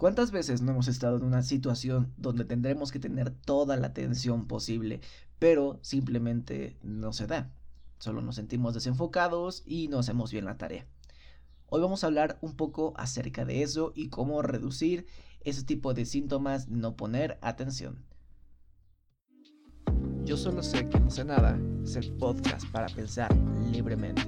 ¿Cuántas 0.00 0.30
veces 0.30 0.62
no 0.62 0.72
hemos 0.72 0.88
estado 0.88 1.18
en 1.18 1.24
una 1.24 1.42
situación 1.42 2.10
donde 2.16 2.46
tendremos 2.46 2.90
que 2.90 2.98
tener 2.98 3.28
toda 3.28 3.76
la 3.76 3.88
atención 3.88 4.46
posible, 4.46 5.02
pero 5.38 5.78
simplemente 5.82 6.78
no 6.82 7.12
se 7.12 7.26
da? 7.26 7.52
Solo 7.98 8.22
nos 8.22 8.36
sentimos 8.36 8.72
desenfocados 8.72 9.62
y 9.66 9.88
no 9.88 9.98
hacemos 9.98 10.32
bien 10.32 10.46
la 10.46 10.56
tarea. 10.56 10.86
Hoy 11.66 11.82
vamos 11.82 12.02
a 12.02 12.06
hablar 12.06 12.38
un 12.40 12.56
poco 12.56 12.94
acerca 12.96 13.44
de 13.44 13.62
eso 13.62 13.92
y 13.94 14.08
cómo 14.08 14.40
reducir 14.40 15.06
ese 15.42 15.64
tipo 15.64 15.92
de 15.92 16.06
síntomas 16.06 16.68
no 16.68 16.96
poner 16.96 17.36
atención. 17.42 18.02
Yo 20.24 20.38
solo 20.38 20.62
sé 20.62 20.88
que 20.88 20.98
no 20.98 21.10
sé 21.10 21.26
nada 21.26 21.60
es 21.84 21.96
el 21.96 22.10
podcast 22.12 22.66
para 22.70 22.86
pensar 22.86 23.28
libremente. 23.70 24.22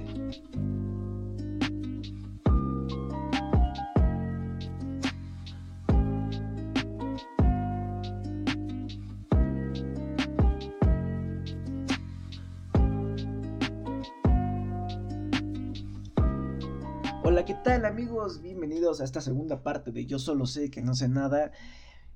Hola, 17.33 17.45
¿qué 17.45 17.55
tal 17.55 17.83
amigos? 17.85 18.43
Bienvenidos 18.43 19.01
a 19.01 19.05
esta 19.05 19.19
segunda 19.19 19.63
parte 19.63 19.91
de 19.91 20.05
Yo 20.05 20.19
solo 20.19 20.45
sé 20.45 20.69
que 20.69 20.83
no 20.83 20.93
sé 20.93 21.09
nada. 21.09 21.51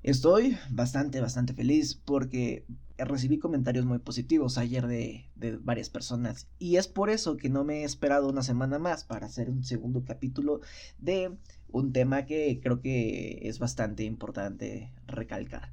Estoy 0.04 0.56
bastante, 0.70 1.20
bastante 1.20 1.54
feliz 1.54 1.96
porque 1.96 2.64
recibí 2.96 3.40
comentarios 3.40 3.84
muy 3.84 3.98
positivos 3.98 4.58
ayer 4.58 4.86
de, 4.86 5.28
varias 5.60 5.90
personas 5.90 6.46
y 6.60 6.76
es 6.76 6.86
por 6.86 7.10
eso 7.10 7.36
que 7.36 7.48
no 7.48 7.64
me 7.64 7.80
he 7.80 7.82
esperado 7.82 8.28
una 8.28 8.44
semana 8.44 8.78
más 8.78 9.02
para 9.02 9.26
hacer 9.26 9.50
un 9.50 9.64
segundo 9.64 10.04
capítulo 10.04 10.60
de 10.98 11.36
un 11.66 11.92
tema 11.92 12.24
que 12.24 12.60
creo 12.62 12.80
que 12.80 13.40
es 13.42 13.58
bastante 13.58 14.04
importante 14.04 14.92
recalcar. 15.08 15.72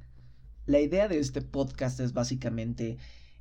La 0.66 0.80
idea 0.80 1.06
de 1.06 1.20
este 1.20 1.40
podcast 1.40 2.00
es 2.00 2.14
básicamente 2.14 2.98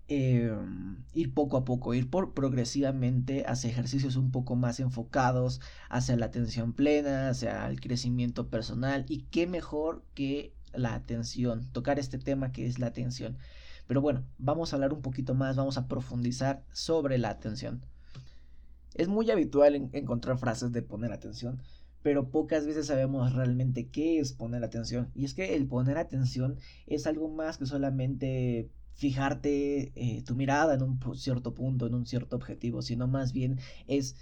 Em, 0.07 1.03
ir 1.13 1.33
poco 1.33 1.57
a 1.57 1.65
poco, 1.65 1.95
ir 1.95 2.09
por 2.11 2.35
progresivamente 2.35 3.43
hacia 3.47 3.71
ejercicios 3.71 4.17
un 4.17 4.29
poco 4.29 4.55
más 4.55 4.79
enfocados, 4.79 5.61
hacia 5.89 6.15
la 6.15 6.27
atención 6.27 6.73
plena, 6.73 7.29
hacia 7.29 7.67
el 7.67 7.81
crecimiento 7.81 8.47
personal 8.49 9.05
y 9.09 9.23
qué 9.31 9.47
mejor 9.47 10.03
que 10.13 10.53
la 10.73 10.93
atención, 10.93 11.67
tocar 11.71 11.97
este 11.97 12.19
tema 12.19 12.51
que 12.51 12.67
es 12.67 12.77
la 12.77 12.87
atención. 12.87 13.37
Pero 13.87 13.99
bueno, 14.01 14.23
vamos 14.37 14.71
a 14.71 14.75
hablar 14.75 14.93
un 14.93 15.01
poquito 15.01 15.33
más, 15.33 15.55
vamos 15.55 15.77
a 15.77 15.87
profundizar 15.87 16.63
sobre 16.71 17.17
la 17.17 17.29
atención. 17.29 17.81
Es 18.93 19.07
muy 19.07 19.31
habitual 19.31 19.89
encontrar 19.93 20.37
frases 20.37 20.71
de 20.71 20.83
poner 20.83 21.13
atención, 21.13 21.61
pero 22.03 22.29
pocas 22.29 22.67
veces 22.67 22.85
sabemos 22.85 23.33
realmente 23.33 23.87
qué 23.87 24.19
es 24.19 24.33
poner 24.33 24.63
atención. 24.63 25.09
Y 25.15 25.25
es 25.25 25.33
que 25.33 25.55
el 25.55 25.67
poner 25.67 25.97
atención 25.97 26.57
es 26.85 27.07
algo 27.07 27.27
más 27.27 27.57
que 27.57 27.65
solamente 27.65 28.69
fijarte 28.95 29.91
eh, 29.95 30.23
tu 30.23 30.35
mirada 30.35 30.73
en 30.73 30.81
un 30.81 30.99
cierto 31.15 31.53
punto, 31.53 31.85
en 31.85 31.93
un 31.93 32.05
cierto 32.05 32.35
objetivo, 32.35 32.81
sino 32.81 33.07
más 33.07 33.33
bien 33.33 33.59
es 33.87 34.15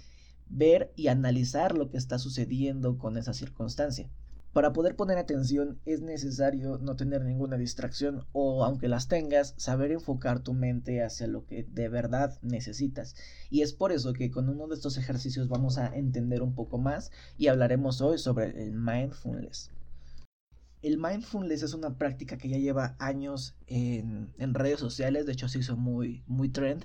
ver 0.48 0.92
y 0.96 1.08
analizar 1.08 1.76
lo 1.76 1.90
que 1.90 1.96
está 1.96 2.18
sucediendo 2.18 2.98
con 2.98 3.16
esa 3.16 3.32
circunstancia. 3.32 4.10
Para 4.52 4.72
poder 4.72 4.94
poner 4.94 5.18
atención 5.18 5.80
es 5.84 6.00
necesario 6.00 6.78
no 6.78 6.94
tener 6.94 7.24
ninguna 7.24 7.56
distracción 7.56 8.24
o 8.32 8.64
aunque 8.64 8.86
las 8.86 9.08
tengas, 9.08 9.54
saber 9.56 9.90
enfocar 9.90 10.40
tu 10.40 10.54
mente 10.54 11.02
hacia 11.02 11.26
lo 11.26 11.44
que 11.44 11.64
de 11.64 11.88
verdad 11.88 12.38
necesitas. 12.40 13.16
Y 13.50 13.62
es 13.62 13.72
por 13.72 13.90
eso 13.90 14.12
que 14.12 14.30
con 14.30 14.48
uno 14.48 14.68
de 14.68 14.76
estos 14.76 14.96
ejercicios 14.96 15.48
vamos 15.48 15.78
a 15.78 15.88
entender 15.88 16.40
un 16.42 16.54
poco 16.54 16.78
más 16.78 17.10
y 17.36 17.48
hablaremos 17.48 18.00
hoy 18.00 18.18
sobre 18.18 18.62
el 18.62 18.72
mindfulness. 18.72 19.70
El 20.84 20.98
mindfulness 20.98 21.62
es 21.62 21.72
una 21.72 21.96
práctica 21.96 22.36
que 22.36 22.50
ya 22.50 22.58
lleva 22.58 22.94
años 22.98 23.56
en, 23.66 24.34
redes 24.52 24.78
sociales, 24.78 25.24
de 25.24 25.32
hecho 25.32 25.48
se 25.48 25.60
hizo 25.60 25.78
muy, 25.78 26.22
muy 26.26 26.50
trend, 26.50 26.84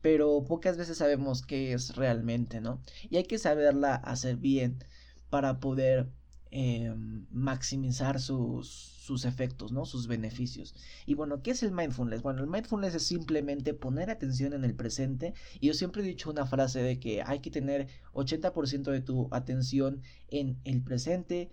pero 0.00 0.44
pocas 0.44 0.76
veces 0.76 0.98
sabemos 0.98 1.42
qué 1.46 1.72
es 1.72 1.94
realmente, 1.94 2.60
¿no? 2.60 2.82
Y 3.08 3.16
hay 3.16 3.22
que 3.22 3.38
saberla 3.38 3.94
hacer 3.94 4.38
bien 4.38 4.84
para 5.30 5.60
poder 5.60 6.10
eh, 6.50 6.94
maximizar 7.30 8.20
sus, 8.20 8.68
sus 8.68 9.24
efectos, 9.24 9.72
¿no? 9.72 9.84
Sus 9.84 10.06
beneficios. 10.06 10.74
Y 11.06 11.14
bueno, 11.14 11.42
¿qué 11.42 11.52
es 11.52 11.62
el 11.62 11.72
mindfulness? 11.72 12.22
Bueno, 12.22 12.42
el 12.42 12.48
mindfulness 12.48 12.94
es 12.94 13.06
simplemente 13.06 13.74
poner 13.74 14.10
atención 14.10 14.52
en 14.52 14.64
el 14.64 14.74
presente. 14.74 15.34
Y 15.60 15.68
yo 15.68 15.74
siempre 15.74 16.02
he 16.02 16.06
dicho 16.06 16.30
una 16.30 16.46
frase 16.46 16.82
de 16.82 16.98
que 16.98 17.22
hay 17.22 17.40
que 17.40 17.50
tener 17.50 17.88
80% 18.12 18.90
de 18.90 19.00
tu 19.00 19.28
atención 19.30 20.02
en 20.28 20.58
el 20.64 20.82
presente, 20.82 21.50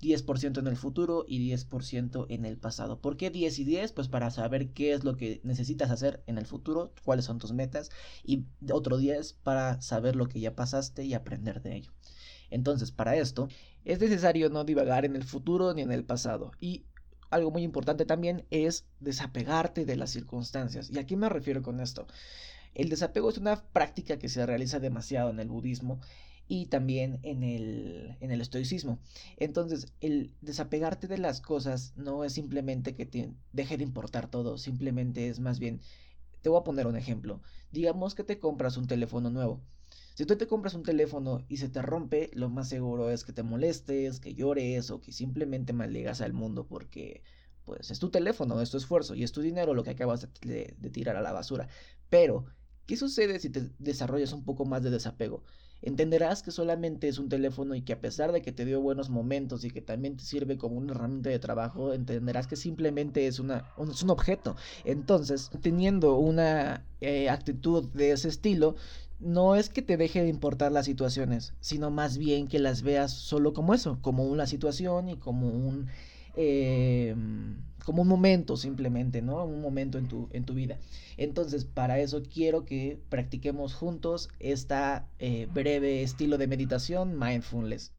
10% 0.00 0.58
en 0.58 0.66
el 0.66 0.76
futuro 0.76 1.24
y 1.28 1.50
10% 1.50 2.26
en 2.28 2.44
el 2.44 2.58
pasado. 2.58 3.00
¿Por 3.00 3.16
qué 3.16 3.30
10 3.30 3.58
y 3.58 3.64
10? 3.64 3.92
Pues 3.92 4.08
para 4.08 4.30
saber 4.30 4.70
qué 4.70 4.92
es 4.92 5.04
lo 5.04 5.16
que 5.16 5.40
necesitas 5.44 5.90
hacer 5.90 6.22
en 6.26 6.38
el 6.38 6.46
futuro, 6.46 6.92
cuáles 7.04 7.26
son 7.26 7.38
tus 7.38 7.52
metas 7.52 7.90
y 8.24 8.44
otro 8.70 8.96
10 8.96 9.34
para 9.42 9.80
saber 9.80 10.16
lo 10.16 10.28
que 10.28 10.40
ya 10.40 10.54
pasaste 10.54 11.04
y 11.04 11.14
aprender 11.14 11.62
de 11.62 11.76
ello. 11.76 11.92
Entonces, 12.50 12.90
para 12.92 13.16
esto 13.16 13.48
es 13.84 14.00
necesario 14.00 14.50
no 14.50 14.64
divagar 14.64 15.04
en 15.04 15.16
el 15.16 15.24
futuro 15.24 15.74
ni 15.74 15.82
en 15.82 15.92
el 15.92 16.04
pasado 16.04 16.52
y 16.60 16.84
algo 17.30 17.50
muy 17.50 17.62
importante 17.62 18.04
también 18.04 18.46
es 18.50 18.86
desapegarte 19.00 19.84
de 19.84 19.96
las 19.96 20.10
circunstancias. 20.10 20.90
¿Y 20.90 20.98
a 20.98 21.06
qué 21.06 21.16
me 21.16 21.28
refiero 21.28 21.62
con 21.62 21.80
esto? 21.80 22.06
El 22.74 22.88
desapego 22.88 23.28
es 23.28 23.38
una 23.38 23.64
práctica 23.72 24.18
que 24.18 24.28
se 24.28 24.46
realiza 24.46 24.80
demasiado 24.80 25.30
en 25.30 25.40
el 25.40 25.48
budismo 25.48 26.00
y 26.46 26.66
también 26.66 27.20
en 27.22 27.42
el, 27.42 28.16
en 28.20 28.30
el 28.30 28.40
estoicismo. 28.40 28.98
Entonces, 29.36 29.86
el 30.00 30.34
desapegarte 30.40 31.08
de 31.08 31.18
las 31.18 31.40
cosas 31.40 31.92
no 31.96 32.24
es 32.24 32.34
simplemente 32.34 32.94
que 32.94 33.34
deje 33.52 33.76
de 33.76 33.84
importar 33.84 34.28
todo, 34.28 34.58
simplemente 34.58 35.28
es 35.28 35.40
más 35.40 35.58
bien, 35.58 35.80
te 36.44 36.50
voy 36.50 36.60
a 36.60 36.64
poner 36.64 36.86
un 36.86 36.94
ejemplo, 36.94 37.40
digamos 37.72 38.14
que 38.14 38.22
te 38.22 38.38
compras 38.38 38.76
un 38.76 38.86
teléfono 38.86 39.30
nuevo. 39.30 39.62
Si 40.14 40.26
tú 40.26 40.36
te 40.36 40.46
compras 40.46 40.74
un 40.74 40.82
teléfono 40.82 41.42
y 41.48 41.56
se 41.56 41.70
te 41.70 41.80
rompe, 41.80 42.30
lo 42.34 42.50
más 42.50 42.68
seguro 42.68 43.10
es 43.10 43.24
que 43.24 43.32
te 43.32 43.42
molestes, 43.42 44.20
que 44.20 44.34
llores 44.34 44.90
o 44.90 45.00
que 45.00 45.10
simplemente 45.10 45.72
maldigas 45.72 46.20
al 46.20 46.34
mundo 46.34 46.66
porque 46.66 47.22
pues 47.64 47.90
es 47.90 47.98
tu 47.98 48.10
teléfono, 48.10 48.60
es 48.60 48.68
tu 48.70 48.76
esfuerzo 48.76 49.14
y 49.14 49.22
es 49.22 49.32
tu 49.32 49.40
dinero 49.40 49.72
lo 49.72 49.84
que 49.84 49.90
acabas 49.90 50.28
de, 50.42 50.76
de 50.78 50.90
tirar 50.90 51.16
a 51.16 51.22
la 51.22 51.32
basura. 51.32 51.66
Pero, 52.10 52.44
¿qué 52.86 52.96
sucede 52.96 53.38
si 53.40 53.50
te 53.50 53.70
desarrollas 53.78 54.32
un 54.32 54.44
poco 54.44 54.64
más 54.64 54.82
de 54.82 54.90
desapego? 54.90 55.42
entenderás 55.84 56.42
que 56.42 56.50
solamente 56.50 57.08
es 57.08 57.18
un 57.18 57.28
teléfono 57.28 57.74
y 57.74 57.82
que 57.82 57.92
a 57.92 58.00
pesar 58.00 58.32
de 58.32 58.40
que 58.40 58.52
te 58.52 58.64
dio 58.64 58.80
buenos 58.80 59.10
momentos 59.10 59.64
y 59.64 59.70
que 59.70 59.82
también 59.82 60.16
te 60.16 60.24
sirve 60.24 60.56
como 60.56 60.76
una 60.76 60.92
herramienta 60.92 61.28
de 61.28 61.38
trabajo, 61.38 61.92
entenderás 61.92 62.46
que 62.46 62.56
simplemente 62.56 63.26
es, 63.26 63.38
una, 63.38 63.70
un, 63.76 63.90
es 63.90 64.02
un 64.02 64.10
objeto. 64.10 64.56
Entonces, 64.84 65.50
teniendo 65.60 66.16
una 66.16 66.86
eh, 67.02 67.28
actitud 67.28 67.84
de 67.92 68.12
ese 68.12 68.28
estilo, 68.28 68.76
no 69.20 69.56
es 69.56 69.68
que 69.68 69.82
te 69.82 69.98
deje 69.98 70.22
de 70.22 70.28
importar 70.28 70.72
las 70.72 70.86
situaciones, 70.86 71.52
sino 71.60 71.90
más 71.90 72.16
bien 72.16 72.48
que 72.48 72.58
las 72.58 72.82
veas 72.82 73.12
solo 73.12 73.52
como 73.52 73.74
eso, 73.74 73.98
como 74.00 74.24
una 74.24 74.46
situación 74.46 75.10
y 75.10 75.16
como 75.16 75.48
un... 75.50 75.88
Eh, 76.36 77.14
como 77.84 78.02
un 78.02 78.08
momento 78.08 78.56
simplemente, 78.56 79.22
¿no? 79.22 79.44
Un 79.44 79.60
momento 79.60 79.98
en 79.98 80.08
tu, 80.08 80.28
en 80.32 80.44
tu 80.44 80.54
vida. 80.54 80.78
Entonces, 81.16 81.64
para 81.64 81.98
eso 82.00 82.22
quiero 82.22 82.64
que 82.64 83.00
practiquemos 83.08 83.74
juntos 83.74 84.30
esta 84.40 85.08
eh, 85.18 85.46
breve 85.52 86.02
estilo 86.02 86.38
de 86.38 86.46
meditación 86.46 87.18
mindfulness. 87.18 87.92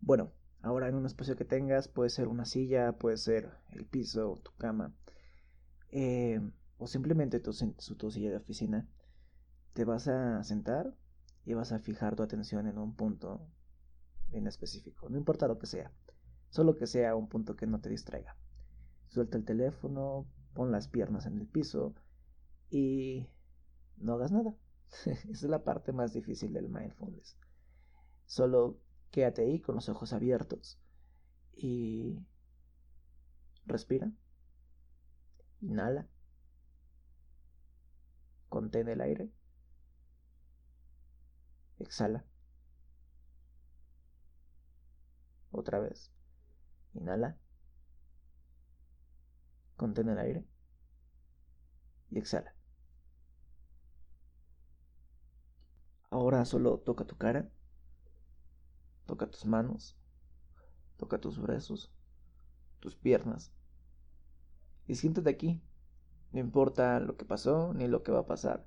Bueno, 0.00 0.32
ahora 0.62 0.88
en 0.88 0.96
un 0.96 1.06
espacio 1.06 1.36
que 1.36 1.44
tengas, 1.44 1.86
puede 1.86 2.10
ser 2.10 2.28
una 2.28 2.44
silla, 2.44 2.92
puede 2.92 3.16
ser 3.16 3.50
el 3.70 3.84
piso, 3.84 4.40
tu 4.42 4.50
cama, 4.56 4.92
eh, 5.92 6.40
o 6.78 6.86
simplemente 6.88 7.38
tu, 7.38 7.52
tu 7.96 8.10
silla 8.10 8.30
de 8.30 8.36
oficina 8.36 8.88
te 9.72 9.84
vas 9.84 10.08
a 10.08 10.42
sentar 10.44 10.94
y 11.44 11.54
vas 11.54 11.72
a 11.72 11.78
fijar 11.78 12.16
tu 12.16 12.22
atención 12.22 12.66
en 12.66 12.78
un 12.78 12.94
punto 12.94 13.46
en 14.32 14.46
específico, 14.46 15.08
no 15.08 15.18
importa 15.18 15.48
lo 15.48 15.58
que 15.58 15.66
sea, 15.66 15.92
solo 16.50 16.76
que 16.76 16.86
sea 16.86 17.16
un 17.16 17.28
punto 17.28 17.56
que 17.56 17.66
no 17.66 17.80
te 17.80 17.88
distraiga. 17.88 18.36
Suelta 19.08 19.36
el 19.36 19.44
teléfono, 19.44 20.26
pon 20.54 20.70
las 20.70 20.88
piernas 20.88 21.26
en 21.26 21.38
el 21.38 21.46
piso 21.46 21.94
y 22.70 23.28
no 23.96 24.14
hagas 24.14 24.32
nada. 24.32 24.54
Esa 25.04 25.28
es 25.30 25.42
la 25.42 25.64
parte 25.64 25.92
más 25.92 26.12
difícil 26.12 26.52
del 26.52 26.68
mindfulness. 26.68 27.36
Solo 28.26 28.78
quédate 29.10 29.42
ahí 29.42 29.60
con 29.60 29.74
los 29.74 29.88
ojos 29.88 30.12
abiertos 30.12 30.78
y 31.56 32.18
respira. 33.66 34.12
Inhala. 35.60 36.06
Contén 38.48 38.88
el 38.88 39.00
aire. 39.00 39.30
Exhala. 41.80 42.24
Otra 45.50 45.80
vez. 45.80 46.12
Inhala. 46.94 47.36
Contén 49.76 50.08
el 50.10 50.18
aire. 50.18 50.44
Y 52.10 52.18
exhala. 52.18 52.54
Ahora 56.10 56.44
solo 56.44 56.78
toca 56.78 57.06
tu 57.06 57.16
cara. 57.16 57.50
Toca 59.06 59.28
tus 59.28 59.46
manos. 59.46 59.96
Toca 60.98 61.18
tus 61.18 61.40
brazos. 61.40 61.90
Tus 62.80 62.94
piernas. 62.94 63.52
Y 64.86 64.96
siéntate 64.96 65.30
aquí. 65.30 65.62
No 66.32 66.40
importa 66.40 67.00
lo 67.00 67.16
que 67.16 67.24
pasó 67.24 67.72
ni 67.72 67.88
lo 67.88 68.02
que 68.02 68.12
va 68.12 68.20
a 68.20 68.26
pasar. 68.26 68.66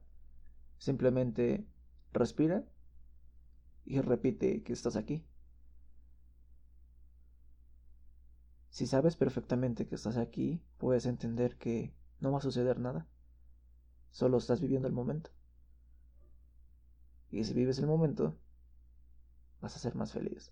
Simplemente 0.80 1.66
respira 2.12 2.66
y 3.86 4.02
repite 4.02 4.64
que 4.64 4.74
estás 4.74 4.96
aquí. 4.96 5.24
Si 8.70 8.88
sabes 8.88 9.16
perfectamente 9.16 9.88
que 9.88 9.96
estás 9.96 10.18
aquí, 10.18 10.62
puedes 10.78 11.06
entender 11.06 11.58
que 11.58 11.94
no 12.20 12.32
va 12.32 12.40
a 12.40 12.42
suceder 12.42 12.80
nada. 12.80 13.08
Solo 14.12 14.38
estás 14.38 14.62
viviendo 14.62 14.88
el 14.88 14.94
momento. 14.94 15.30
Y 17.32 17.44
si 17.44 17.54
vives 17.54 17.80
el 17.80 17.88
momento, 17.88 18.38
vas 19.62 19.76
a 19.76 19.80
ser 19.80 19.96
más 19.96 20.12
feliz. 20.12 20.52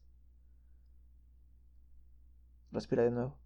Respira 2.72 3.04
de 3.04 3.12
nuevo. 3.12 3.38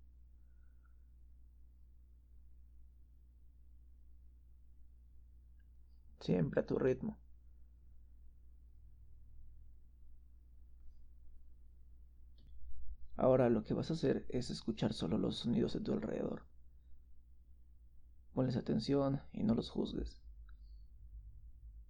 Siempre 6.20 6.62
a 6.62 6.66
tu 6.66 6.78
ritmo. 6.78 7.18
Ahora 13.36 13.50
lo 13.50 13.66
que 13.66 13.74
vas 13.74 13.92
a 13.92 13.96
hacer 13.96 14.26
es 14.30 14.50
escuchar 14.50 14.94
solo 14.94 15.18
los 15.18 15.40
sonidos 15.40 15.74
de 15.74 15.82
tu 15.82 15.92
alrededor. 15.92 16.46
Ponles 18.34 18.56
atención 18.56 19.20
y 19.34 19.44
no 19.44 19.56
los 19.56 19.70
juzgues. 19.70 20.22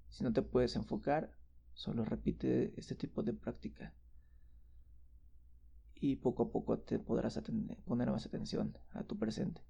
Si 0.09 0.24
no 0.24 0.33
te 0.33 0.42
puedes 0.42 0.75
enfocar, 0.75 1.38
solo 1.75 2.03
repite 2.03 2.74
este 2.80 2.95
tipo 2.95 3.21
de 3.21 3.33
práctica. 3.33 3.94
Y 5.94 6.15
poco 6.15 6.42
a 6.42 6.51
poco 6.51 6.80
te 6.80 6.97
podrás 6.97 7.39
poner 7.86 8.09
más 8.09 8.25
atención 8.25 8.75
a 8.94 9.03
tu 9.03 9.15
presente. 9.19 9.62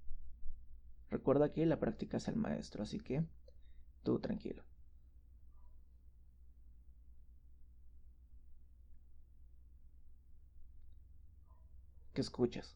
Recuerda 1.10 1.52
que 1.52 1.66
la 1.66 1.78
práctica 1.78 2.16
es 2.16 2.26
el 2.28 2.36
maestro, 2.36 2.84
así 2.84 3.00
que 3.00 3.22
tú 4.02 4.18
tranquilo. 4.18 4.64
¿Qué 12.16 12.22
escuchas? 12.22 12.74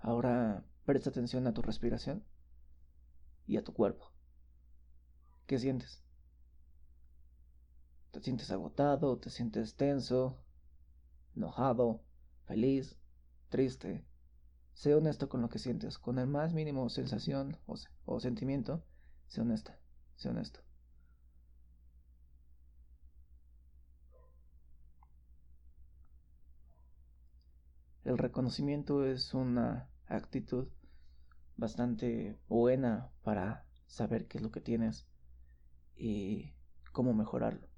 Ahora 0.00 0.62
presta 0.84 1.08
atención 1.08 1.46
a 1.46 1.54
tu 1.54 1.62
respiración 1.62 2.22
y 3.46 3.56
a 3.56 3.64
tu 3.64 3.72
cuerpo. 3.72 4.12
¿Qué 5.46 5.58
sientes? 5.58 6.02
¿Te 8.12 8.20
sientes 8.20 8.50
agotado? 8.52 9.18
¿Te 9.18 9.30
sientes 9.30 9.74
tenso? 9.76 10.36
¿Enojado? 11.34 12.02
¿Feliz? 12.44 12.98
¿Triste? 13.48 14.04
Sé 14.74 14.94
honesto 14.94 15.28
con 15.30 15.40
lo 15.40 15.48
que 15.48 15.58
sientes. 15.58 15.98
Con 15.98 16.18
el 16.18 16.26
más 16.26 16.52
mínimo 16.52 16.88
sensación 16.90 17.56
o, 17.66 17.76
o 18.04 18.20
sentimiento, 18.20 18.84
sé 19.26 19.40
honesta. 19.40 19.81
Sé 20.16 20.28
honesto. 20.28 20.60
El 28.04 28.18
reconocimiento 28.18 29.06
es 29.06 29.32
una 29.32 29.88
actitud 30.06 30.68
bastante 31.56 32.36
buena 32.48 33.10
para 33.22 33.64
saber 33.86 34.26
qué 34.26 34.38
es 34.38 34.42
lo 34.42 34.50
que 34.50 34.60
tienes 34.60 35.06
y 35.96 36.52
cómo 36.92 37.14
mejorarlo. 37.14 37.68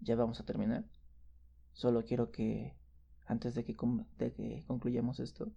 Ya 0.00 0.16
vamos 0.16 0.40
a 0.40 0.44
terminar. 0.44 0.84
Solo 1.72 2.04
quiero 2.04 2.32
que 2.32 2.76
antes 3.26 3.54
de 3.54 3.64
que, 3.64 3.76
de 4.18 4.32
que 4.32 4.64
concluyamos 4.66 5.20
esto, 5.20 5.52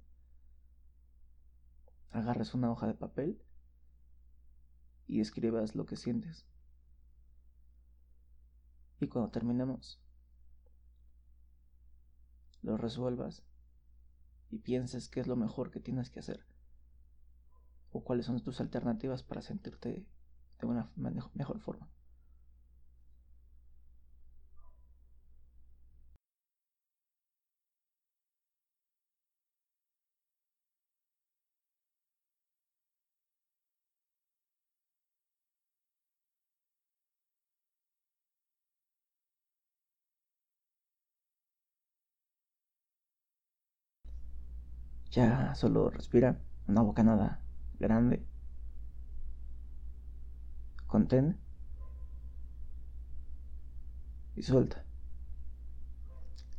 agarres 2.16 2.54
una 2.54 2.72
hoja 2.72 2.88
de 2.88 2.94
papel 2.94 3.42
y 5.08 5.20
escribas 5.20 5.76
lo 5.76 5.86
que 5.86 5.98
sientes. 5.98 6.46
Y 9.00 9.08
cuando 9.08 9.32
terminemos, 9.32 10.02
lo 12.62 12.78
resuelvas 12.78 13.44
y 14.50 14.60
pienses 14.60 15.10
qué 15.10 15.20
es 15.20 15.28
lo 15.28 15.36
mejor 15.36 15.72
que 15.72 15.80
tienes 15.80 16.10
que 16.10 16.20
hacer 16.20 16.46
o 17.92 18.04
cuáles 18.04 18.26
son 18.26 18.42
tus 18.42 18.62
alternativas 18.62 19.24
para 19.24 19.42
sentirte 19.42 20.08
de 20.60 20.68
una 20.68 20.92
mejor 20.96 21.60
forma. 21.60 21.90
Ya 45.16 45.56
solo 45.56 45.90
respira 45.90 46.44
una 46.68 46.82
bocanada 46.82 47.42
grande. 47.80 48.28
Contén. 50.88 51.38
Y 54.36 54.44
suelta. 54.44 54.86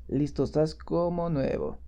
Listo, 0.08 0.43
estás 0.43 0.75
como 0.75 1.29
nuevo. 1.31 1.86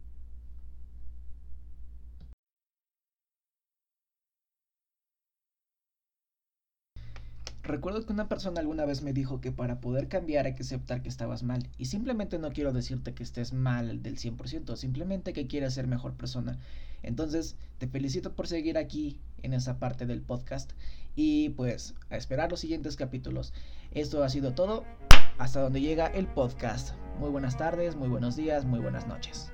Recuerdo 7.69 8.07
que 8.07 8.15
una 8.15 8.31
persona 8.31 8.61
alguna 8.61 8.87
vez 8.87 9.03
me 9.03 9.13
dijo 9.13 9.43
que 9.43 9.53
para 9.53 9.79
poder 9.79 10.09
cambiar 10.09 10.47
hay 10.47 10.55
que 10.55 10.63
aceptar 10.63 11.03
que 11.03 11.11
estabas 11.11 11.43
mal. 11.43 11.69
Y 11.77 11.85
simplemente 11.85 12.39
no 12.39 12.51
quiero 12.51 12.73
decirte 12.73 13.13
que 13.13 13.23
estés 13.23 13.53
mal 13.53 14.03
del 14.03 14.17
100%, 14.17 14.75
simplemente 14.75 15.35
que 15.35 15.47
quieras 15.47 15.75
ser 15.75 15.87
mejor 15.87 16.15
persona. 16.15 16.59
Entonces, 17.03 17.57
te 17.77 17.87
felicito 17.87 18.33
por 18.33 18.49
seguir 18.49 18.79
aquí 18.79 19.19
en 19.43 19.53
esa 19.53 19.79
parte 19.79 20.07
del 20.07 20.23
podcast 20.23 20.73
y 21.15 21.51
pues 21.51 21.95
a 22.09 22.17
esperar 22.17 22.51
los 22.51 22.61
siguientes 22.61 22.97
capítulos. 22.97 23.53
Esto 23.93 24.25
ha 24.25 24.31
sido 24.31 24.55
todo. 24.55 24.87
Hasta 25.37 25.61
donde 25.61 25.83
llega 25.83 26.07
el 26.07 26.27
podcast. 26.27 26.95
Muy 27.21 27.29
buenas 27.29 27.59
tardes, 27.59 27.97
muy 27.97 28.09
buenos 28.09 28.35
días, 28.35 28.65
muy 28.65 28.81
buenas 28.81 29.07
noches. 29.07 29.53